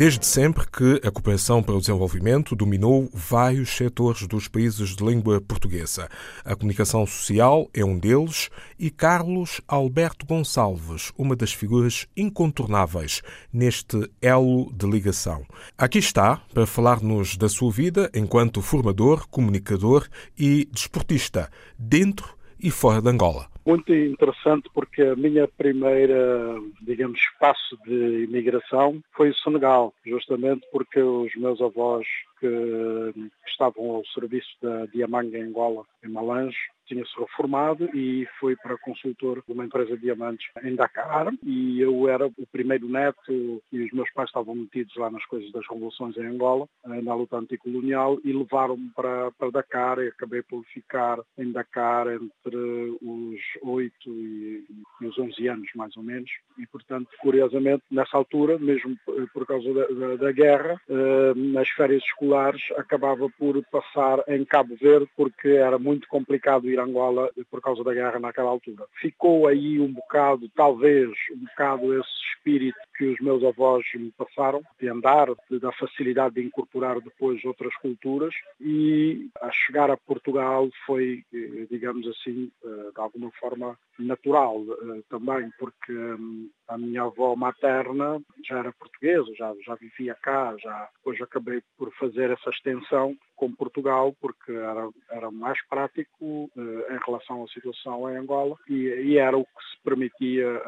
[0.00, 5.42] Desde sempre que a cooperação para o desenvolvimento dominou vários setores dos países de língua
[5.42, 6.08] portuguesa.
[6.42, 8.48] A comunicação social é um deles
[8.78, 13.20] e Carlos Alberto Gonçalves, uma das figuras incontornáveis
[13.52, 15.44] neste elo de ligação.
[15.76, 23.00] Aqui está para falar-nos da sua vida enquanto formador, comunicador e desportista, dentro e fora
[23.00, 23.46] de Angola.
[23.66, 31.00] Muito interessante porque a minha primeira, digamos, espaço de imigração foi o Senegal, justamente porque
[31.00, 32.06] os meus avós
[32.40, 33.12] que
[33.46, 36.56] estavam ao serviço da Diamanga Angola, em Malange,
[36.90, 41.32] tinha-se reformado e foi para consultor de uma empresa de diamantes em Dakar.
[41.44, 45.50] E eu era o primeiro neto e os meus pais estavam metidos lá nas coisas
[45.52, 49.98] das revoluções em Angola, eh, na luta anticolonial e levaram-me para, para Dakar.
[50.00, 54.64] E acabei por ficar em Dakar entre os 8 e,
[55.00, 56.30] e os 11 anos mais ou menos.
[56.58, 58.96] E portanto curiosamente nessa altura, mesmo
[59.32, 64.74] por causa da, da, da guerra, eh, nas férias escolares acabava por passar em Cabo
[64.74, 68.84] Verde porque era muito complicado ir Angola por causa da guerra naquela altura.
[69.00, 74.62] Ficou aí um bocado, talvez, um bocado esse espírito que os meus avós me passaram,
[74.78, 78.34] de andar, de, da facilidade de incorporar depois outras culturas.
[78.60, 85.02] E a chegar a Portugal foi, eh, digamos assim, eh, de alguma forma natural eh,
[85.08, 90.90] também, porque hum, a minha avó materna já era portuguesa, já, já vivia cá, já
[90.98, 97.42] depois acabei por fazer essa extensão com Portugal, porque era, era mais prático em relação
[97.42, 100.60] à situação em Angola e, e, era o que se permitia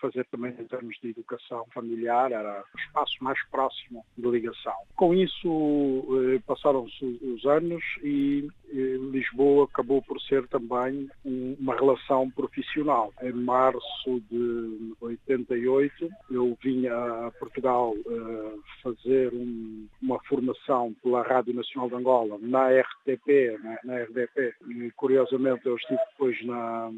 [0.00, 1.33] fazer também em termos de educação
[1.72, 4.74] familiar, era o espaço mais próximo de ligação.
[4.96, 13.12] Com isso uh, passaram-se os anos e Lisboa acabou por ser também uma relação profissional.
[13.22, 21.54] Em março de 88 eu vim a Portugal uh, fazer um, uma formação pela Rádio
[21.54, 24.54] Nacional de Angola na RTP, na, RDP.
[24.68, 26.90] E, curiosamente eu estive depois na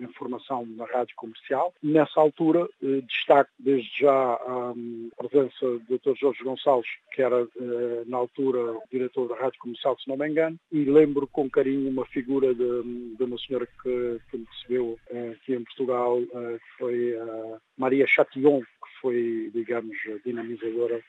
[0.00, 1.74] em formação na rádio comercial.
[1.82, 4.74] Nessa altura, eh, destaco desde já a
[5.16, 6.14] presença do Dr.
[6.18, 10.58] Jorge Gonçalves, que era eh, na altura diretor da rádio comercial, se não me engano,
[10.70, 12.82] e lembro com carinho uma figura de,
[13.16, 18.06] de uma senhora que, que me recebeu eh, aqui em Portugal, que foi a Maria
[18.06, 21.02] Chatillon, que foi, digamos, dinamizadora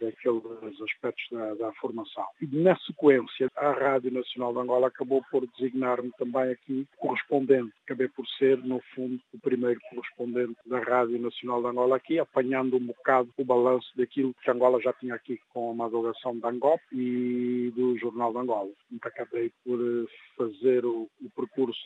[0.00, 2.24] daqueles aspectos da, da, formação.
[2.42, 7.72] E na sequência, a Rádio Nacional de Angola acabou por designar-me também aqui correspondente.
[7.84, 12.76] Acabei por ser, no fundo, o primeiro correspondente da Rádio Nacional de Angola aqui, apanhando
[12.76, 16.82] um bocado o balanço daquilo que Angola já tinha aqui com a madrugação da Angop
[16.92, 18.70] e do Jornal de Angola.
[18.92, 20.06] Então acabei por eh,
[20.36, 21.78] fazer o, o percurso.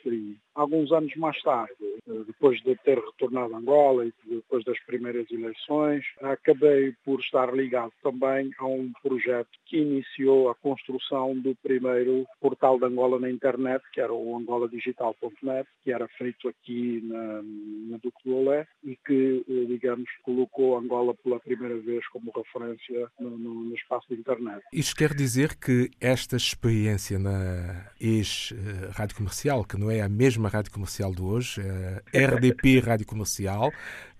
[0.55, 5.31] Alguns anos mais tarde, eh, depois de ter retornado a Angola e depois das primeiras
[5.31, 5.42] eleições,
[6.21, 12.79] acabei por estar ligado também a um projeto que iniciou a construção do primeiro portal
[12.79, 18.23] de Angola na internet, que era o angoladigital.net, que era feito aqui na, na Duque
[18.25, 23.55] do Olé e que, eh, digamos, colocou Angola pela primeira vez como referência no, no,
[23.65, 24.63] no espaço de internet.
[24.73, 30.73] Isto quer dizer que esta experiência na ex-rádio comercial, que não é a mesma rádio
[30.73, 31.61] comercial de hoje,
[32.13, 33.73] é a RDP Rádio Comercial,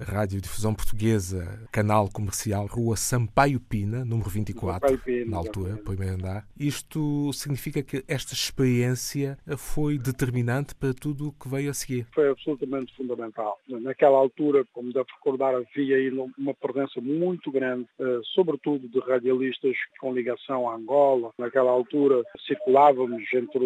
[0.05, 6.47] Rádio Difusão Portuguesa, canal comercial, Rua Sampaio Pina, número 24, Pina, na altura, primeiro andar.
[6.59, 12.07] Isto significa que esta experiência foi determinante para tudo o que veio a seguir?
[12.15, 13.59] Foi absolutamente fundamental.
[13.69, 19.77] Naquela altura, como deve recordar, havia aí uma presença muito grande, eh, sobretudo de radialistas
[20.01, 21.31] com ligação a Angola.
[21.39, 23.65] Naquela altura circulávamos entre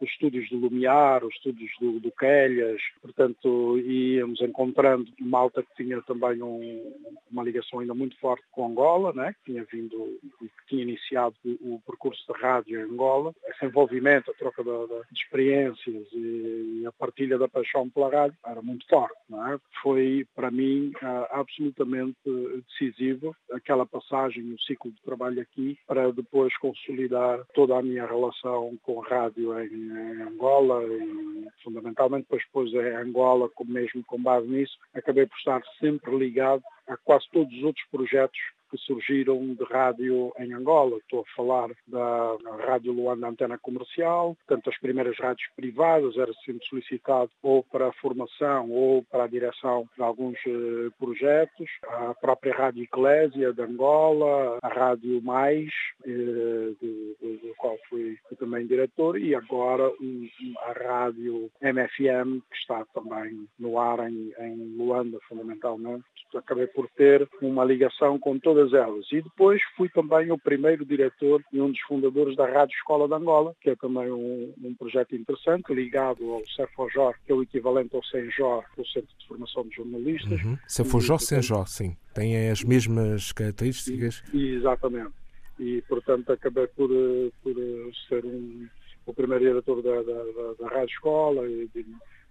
[0.00, 6.00] os estúdios do Lumiar, os estúdios do, do Quelhas, portanto íamos encontrando malta que tinha
[6.02, 6.92] também um,
[7.30, 9.34] uma ligação ainda muito forte com Angola, né?
[9.34, 13.34] que tinha vindo que tinha iniciado o, o, percurso de rádio em Angola.
[13.48, 14.70] Esse envolvimento, a troca de,
[15.12, 19.14] experiências e, e, a partilha da paixão pela rádio era muito forte.
[19.32, 19.58] É?
[19.82, 20.92] Foi, para mim,
[21.30, 22.16] absolutamente
[22.68, 28.76] decisivo aquela passagem, o ciclo de trabalho aqui, para depois consolidar toda a minha relação
[28.82, 34.46] com a rádio em, em Angola e fundamentalmente depois, depois em Angola, mesmo com base
[34.46, 38.38] nisso, acabei por estar sempre ligado a quase todos os outros projetos
[38.72, 40.96] que surgiram de rádio em Angola.
[40.96, 46.66] Estou a falar da Rádio Luanda Antena Comercial, portanto as primeiras rádios privadas era sempre
[46.66, 52.54] solicitado ou para a formação ou para a direção de alguns eh, projetos, a própria
[52.54, 55.68] Rádio Eclésia de Angola, a Rádio Mais,
[56.06, 57.11] eh, fui,
[58.52, 60.28] também diretor, e agora um,
[60.66, 66.04] a Rádio MFM, que está também no ar em, em Luanda, fundamentalmente.
[66.34, 69.04] Acabei por ter uma ligação com todas elas.
[69.12, 73.14] E depois fui também o primeiro diretor e um dos fundadores da Rádio Escola de
[73.14, 77.94] Angola, que é também um, um projeto interessante, ligado ao CEFOJOR, que é o equivalente
[77.94, 80.42] ao CENJOR, o Centro de Formação de Jornalistas.
[80.42, 80.58] Uhum.
[80.66, 81.96] CEFOJOR, CENJOR, sim.
[82.14, 84.22] Têm as mesmas características.
[84.32, 85.21] E, exatamente.
[85.62, 86.90] E, portanto, acabei por,
[87.40, 87.54] por
[88.08, 88.68] ser um,
[89.06, 91.68] o primeiro diretor da, da, da Rádio Escola, e,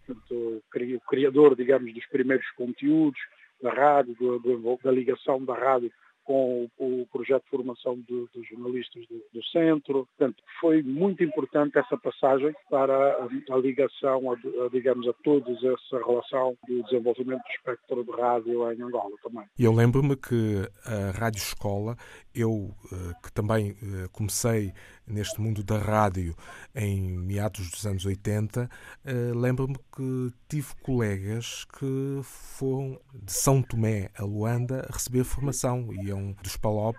[0.06, 3.22] portanto, o criador, digamos, dos primeiros conteúdos
[3.62, 5.90] da rádio, do, do, da ligação da rádio
[6.32, 6.70] com
[7.02, 10.08] o, projeto de formação dos jornalistas do, do, centro.
[10.18, 15.58] Portanto, foi muito importante essa passagem para a, a ligação, a, a, digamos, a todos
[15.62, 19.44] essa relação do desenvolvimento do espectro de rádio em Angola também.
[19.60, 21.98] E eu lembro-me que a Rádio Escola,
[22.34, 24.72] eu eh, que também eh, comecei
[25.06, 26.36] neste mundo da rádio
[26.74, 28.70] em meados dos anos 80,
[29.04, 35.92] eh, lembro-me que tive colegas que foram de São Tomé a Luanda receber formação.
[35.94, 36.98] Iam dos PALOP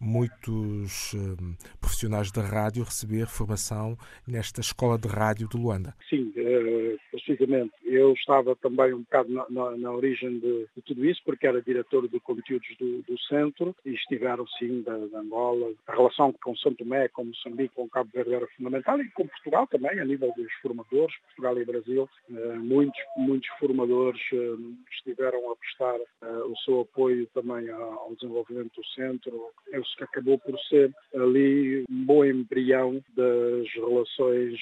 [0.00, 3.96] muitos um, profissionais da rádio receber formação
[4.26, 5.94] nesta escola de rádio de Luanda.
[6.08, 7.72] Sim, uh, precisamente.
[7.84, 11.60] Eu estava também um bocado na, na, na origem de, de, tudo isso, porque era
[11.60, 15.72] diretor de conteúdos do, do centro e estiveram, sim, da, da, Angola.
[15.86, 19.66] A relação com São Tomé, com Moçambique, com Cabo Verde era fundamental e com Portugal
[19.66, 22.08] também, a nível dos formadores, Portugal e Brasil.
[22.30, 28.84] Uh, muitos, muitos formadores uh, estiveram a prestar o seu apoio também ao desenvolvimento do
[28.94, 29.50] centro.
[29.70, 34.58] Penso que acabou por ser ali um bom embrião das relações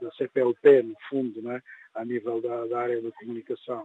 [0.00, 1.62] da CPLP, no fundo, né?
[1.94, 3.84] A nível da, da área da comunicação.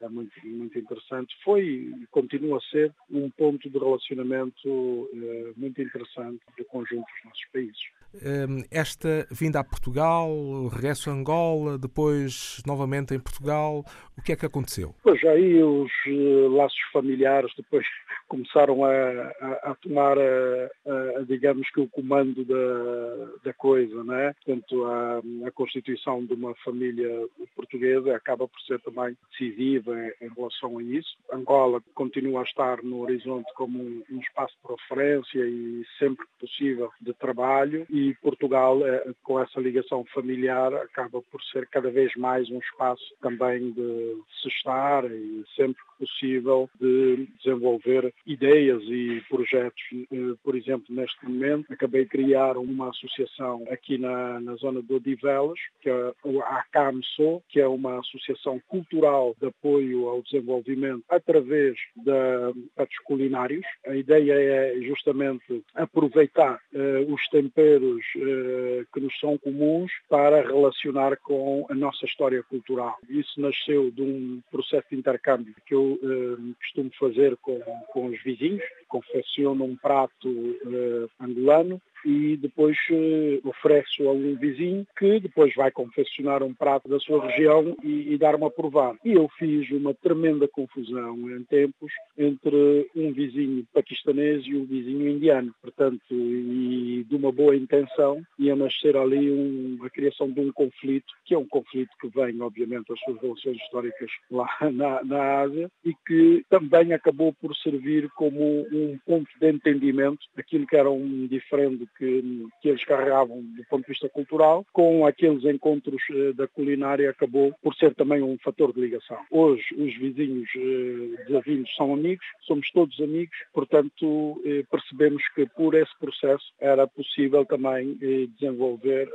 [0.00, 1.34] é muito, muito interessante.
[1.44, 7.24] Foi e continua a ser um ponto de relacionamento uh, muito interessante do conjunto dos
[7.24, 7.98] nossos países.
[8.14, 10.30] Hum, esta vinda a Portugal,
[10.68, 13.84] regresso a Angola, depois novamente em Portugal,
[14.16, 14.94] o que é que aconteceu?
[15.02, 17.86] Pois aí os uh, laços familiares depois
[18.28, 24.34] começaram a, a, a tomar, a, digamos que, o comando da, da coisa, não é?
[24.44, 27.08] Portanto, a, a constituição de uma família
[27.54, 31.16] portuguesa acaba por ser também decisiva em, relação a isso.
[31.32, 36.90] Angola continua a estar no horizonte como um, espaço de referência e sempre que possível
[37.00, 42.48] de trabalho e Portugal, eh, com essa ligação familiar, acaba por ser cada vez mais
[42.50, 49.82] um espaço também de se estar e sempre possível de desenvolver ideias e projetos.
[49.92, 54.92] Eh, por exemplo, neste momento, acabei de criar uma associação aqui na, na zona de
[54.92, 56.12] Odivelas, que é
[56.42, 63.64] a ACAMSO, que é uma associação cultural de apoio ao desenvolvimento através da, dos culinários.
[63.86, 71.16] A ideia é justamente aproveitar uh, os temperos uh, que nos são comuns para relacionar
[71.18, 72.96] com a nossa história cultural.
[73.08, 77.58] Isso nasceu de um processo de intercâmbio que eu uh, costumo fazer com,
[77.92, 84.86] com os vizinhos, confecciono um prato uh, angolano e depois uh, ofereço a um vizinho
[84.98, 88.96] que depois vai confeccionar um prato da sua região e, e dar-me a provar.
[89.04, 95.08] E eu fiz uma tremenda confusão em tempos entre um vizinho paquistanês e um vizinho
[95.08, 95.52] indiano.
[95.60, 101.12] Portanto, e de uma boa intenção ia nascer ali um, a criação de um conflito,
[101.24, 105.70] que é um conflito que vem, obviamente, das suas relações históricas lá na, na Ásia
[105.84, 111.26] e que também acabou por servir como um ponto de entendimento daquilo que era um
[111.26, 116.46] diferente que, que eles carregavam do ponto de vista cultural, com aqueles encontros eh, da
[116.46, 119.18] culinária acabou por ser também um fator de ligação.
[119.30, 125.74] Hoje os vizinhos eh, desavindos são amigos, somos todos amigos, portanto eh, percebemos que por
[125.74, 127.98] esse processo era possível também
[128.38, 129.08] desenvolver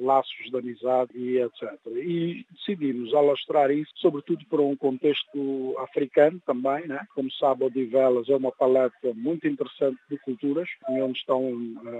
[0.00, 1.72] laços de amizade e etc.
[1.96, 7.06] E decidimos alastrar isso, sobretudo para um contexto africano também, né?
[7.14, 11.52] como sabe, Odivelas é uma paleta muito interessante de culturas, onde estão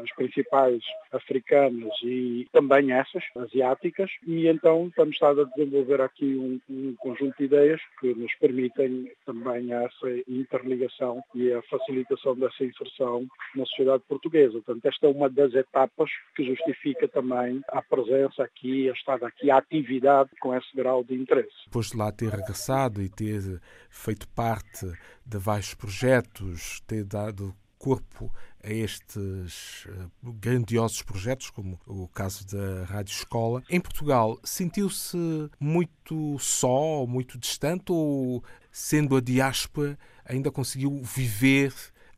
[0.03, 6.61] as principais africanas e também essas, asiáticas, e então estamos estado a desenvolver aqui um,
[6.71, 13.27] um conjunto de ideias que nos permitem também essa interligação e a facilitação dessa inserção
[13.55, 14.53] na sociedade portuguesa.
[14.53, 19.51] Portanto, esta é uma das etapas que justifica também a presença aqui, a estar aqui,
[19.51, 21.51] a atividade com esse grau de interesse.
[21.67, 23.61] Depois de lá ter regressado e ter
[23.91, 24.87] feito parte
[25.29, 28.33] de vários projetos, ter dado corpo
[28.65, 30.07] a estes eh,
[30.41, 33.63] grandiosos projetos, como o caso da Rádio Escola.
[33.71, 35.17] Em Portugal, sentiu-se
[35.61, 38.43] muito só, muito distante, ou
[38.73, 41.73] sendo a diáspora, ainda conseguiu viver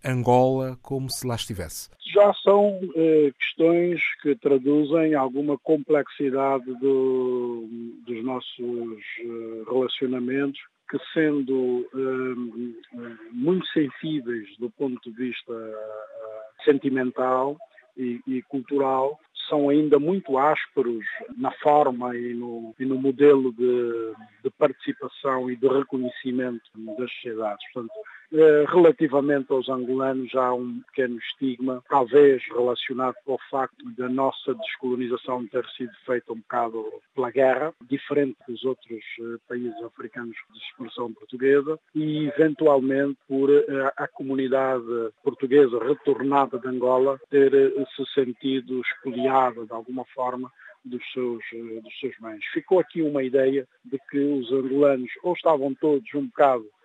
[0.05, 1.91] Angola como se lá estivesse?
[2.15, 7.69] Já são eh, questões que traduzem alguma complexidade do,
[8.07, 17.57] dos nossos eh, relacionamentos que sendo eh, muito sensíveis do ponto de vista eh, sentimental
[17.97, 19.19] e, e, cultural,
[19.49, 21.05] são ainda muito ásperos
[21.37, 26.63] na forma e no, e no modelo de, de participação e de reconhecimento
[26.99, 27.65] das sociedades.
[27.73, 27.95] Portanto,
[28.69, 35.47] relativamente aos angolanos há um pequeno estigma, talvez relacionado com o facto da nossa descolonização
[35.47, 36.85] ter sido feita um bocado
[37.15, 43.93] pela guerra, diferente dos outros eh, países africanos de expressão portuguesa, e eventualmente por eh,
[43.97, 44.85] a comunidade
[45.23, 47.51] portuguesa retornada de Angola ter
[47.97, 50.51] se sentido expoliada de alguma forma
[50.85, 51.43] dos seus,
[51.83, 52.45] dos seus bens.
[52.53, 56.80] Ficou aqui uma ideia de que os angolanos ou estavam todos um bocado eh,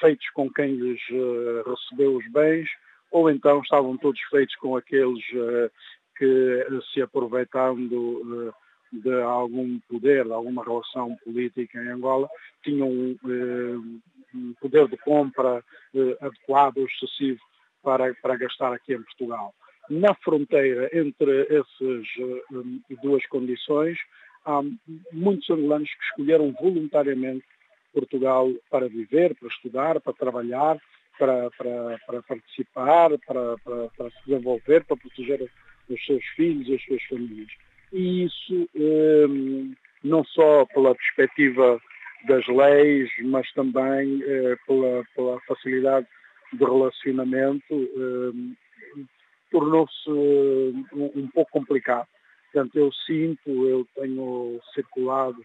[0.00, 2.68] feitos com quem lhes eh, recebeu os bens,
[3.10, 5.70] ou então estavam todos feitos com aqueles eh,
[6.16, 8.52] que se aproveitando
[8.92, 12.28] de algum poder, de alguma relação política em Angola,
[12.62, 15.64] tinham um poder de compra
[16.20, 17.40] adequado excessivo
[17.82, 19.54] para, para gastar aqui em Portugal.
[19.88, 22.06] Na fronteira entre essas
[23.02, 23.96] duas condições,
[24.44, 24.60] há
[25.12, 27.46] muitos angolanos que escolheram voluntariamente
[27.92, 30.78] Portugal para viver, para estudar, para trabalhar,
[31.18, 35.50] para, para, para participar, para, para, se desenvolver, para proteger
[35.88, 37.50] os seus filhos e as suas famílias.
[37.92, 39.26] E isso eh,
[40.02, 41.80] não só pela perspectiva
[42.26, 46.06] das leis, mas também eh, pela, pela, facilidade
[46.52, 49.06] de relacionamento, eh,
[49.50, 52.06] tornou-se um, um pouco complicado.
[52.52, 55.44] Portanto, eu sinto, eu tenho circulado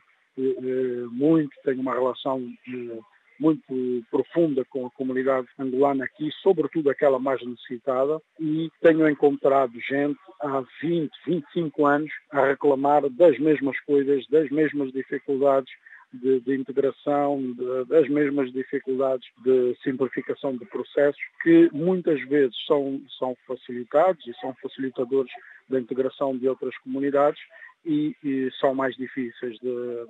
[1.11, 2.99] muito, tenho uma relação eh,
[3.39, 10.19] muito profunda com a comunidade angolana aqui, sobretudo aquela mais necessitada, e tenho encontrado gente
[10.41, 15.71] há 20, 25 anos a reclamar das mesmas coisas, das mesmas dificuldades
[16.13, 23.01] de, de integração, de, das mesmas dificuldades de simplificação de processos, que muitas vezes são,
[23.19, 25.31] são facilitados e são facilitadores
[25.67, 27.41] da integração de outras comunidades
[27.85, 30.05] e, e são mais difíceis de,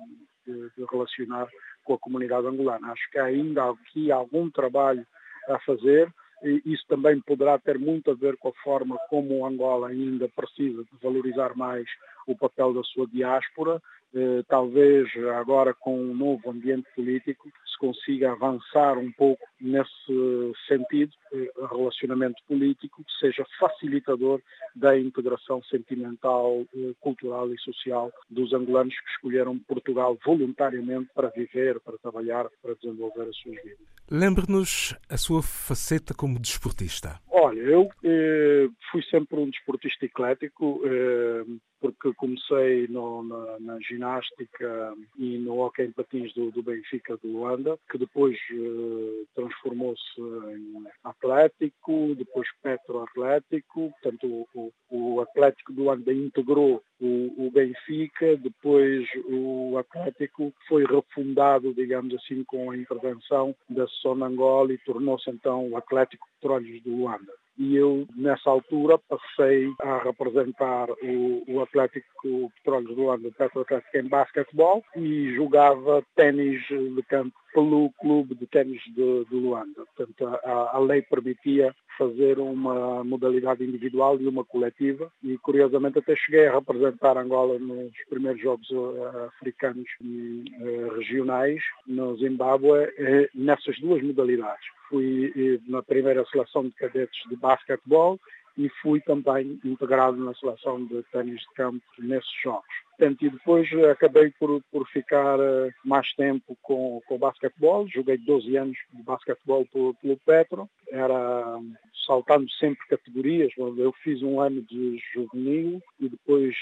[0.46, 1.48] de, de, relacionar
[1.84, 2.92] com a comunidade angolana.
[2.92, 5.06] Acho que ainda aqui há algum trabalho
[5.48, 9.88] a fazer e isso também poderá ter muito a ver com a forma como Angola
[9.88, 11.86] ainda precisa de valorizar mais
[12.26, 13.80] o papel da sua diáspora
[14.14, 21.12] eh, talvez agora com um novo ambiente político se consiga avançar um pouco nesse sentido,
[21.32, 24.40] eh, relacionamento político que seja facilitador
[24.74, 31.80] da integração sentimental, eh, cultural e social dos angolanos que escolheram Portugal voluntariamente para viver,
[31.80, 33.78] para trabalhar, para desenvolver as suas vidas.
[34.10, 37.20] Lembre-nos a sua faceta como desportista.
[37.38, 41.44] Olha, eu eh, fui sempre um desportista eclético, eh,
[41.78, 47.28] porque comecei no, na, na, ginástica e no hockey em patins do, do Benfica de
[47.28, 55.80] Luanda, que depois eh, transformou-se em atlético, depois Petro Atlético, portanto o, o Atlético de
[55.80, 63.54] Luanda integrou o, o, Benfica, depois o Atlético foi refundado, digamos assim, com a intervenção
[63.68, 67.25] da Sonangol e tornou-se então o Atlético Petróleos de Luanda
[67.58, 73.96] e eu, nessa altura, passei a representar o, o Atlético Petróleos de Luanda, Petro Atlético,
[73.96, 79.86] em basquetebol e jogava ténis de campo pelo clube de ténis de, de, Luanda.
[79.96, 86.14] Portanto, a, a, lei permitia fazer uma modalidade individual e uma coletiva e, curiosamente, até
[86.16, 93.80] cheguei a representar Angola nos primeiros Jogos uh, Africanos uh, regionais no Zimbábue uh, nessas
[93.80, 94.66] duas modalidades.
[94.90, 95.32] Fui
[95.66, 98.20] na primeira seleção de cadetes de basquetebol
[98.58, 102.85] e fui também integrado na seleção de ténis de campo nesses jogos.
[102.96, 107.86] Portanto, e depois acabei por, por ficar uh, mais tempo com, com o basquetebol.
[107.88, 110.68] Joguei 12 anos de basquetebol pelo, pelo Petro.
[110.90, 111.58] Era
[112.06, 113.52] saltando sempre categorias.
[113.58, 116.54] Eu fiz um ano de juvenil e depois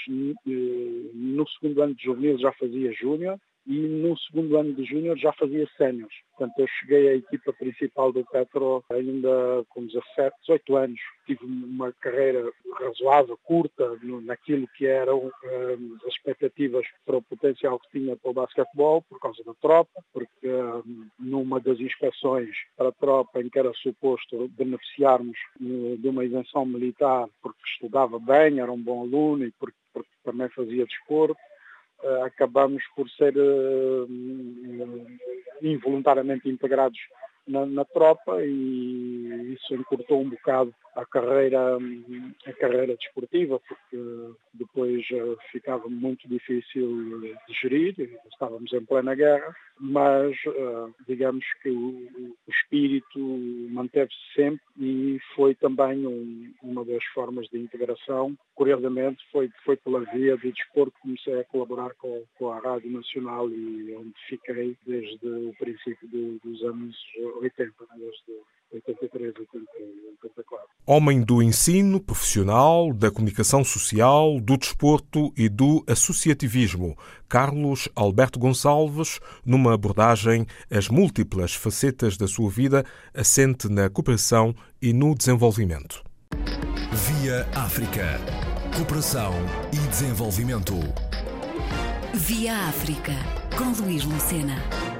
[1.14, 5.32] no segundo ano de juvenil já fazia júnior e no segundo ano de júnior já
[5.32, 6.14] fazia séniores.
[6.36, 11.00] Portanto, eu cheguei à equipa principal do Petro ainda com 17, 18 anos.
[11.26, 17.78] Tive uma carreira razoável, curta, no, naquilo que eram um, as expectativas para o potencial
[17.78, 22.88] que tinha para o basquetebol, por causa da tropa, porque um, numa das inspeções para
[22.88, 28.60] a tropa em que era suposto beneficiarmos um, de uma isenção militar, porque estudava bem,
[28.60, 31.53] era um bom aluno e porque, porque também fazia desporto, eh,
[32.24, 34.06] acabamos por ser eh,
[35.62, 36.98] involuntariamente integrados
[37.46, 41.76] na, na, tropa e isso encurtou um bocado a carreira,
[42.46, 43.98] a carreira desportiva, porque
[44.52, 47.94] depois eh, ficava muito difícil de gerir,
[48.30, 50.36] estávamos em plena guerra, mas
[51.06, 53.18] digamos que o, o espírito
[53.70, 58.36] manteve-se sempre e foi também um, uma das formas de integração.
[58.54, 62.90] Curiosamente, foi, foi pela via do desporto que comecei a colaborar com, com a Rádio
[62.90, 66.96] Nacional e onde fiquei desde o princípio de, dos anos
[67.40, 68.32] 80, desde
[68.74, 70.66] 83, 84.
[70.86, 76.96] Homem do ensino profissional, da comunicação social, do desporto e do associativismo,
[77.28, 84.92] Carlos Alberto Gonçalves, numa abordagem as múltiplas facetas da sua vida, assente na cooperação e
[84.92, 86.02] no desenvolvimento.
[86.92, 88.20] Via África.
[88.76, 89.32] Cooperação
[89.72, 90.74] e desenvolvimento.
[92.12, 93.12] Via África,
[93.56, 94.93] com Luís Lucena.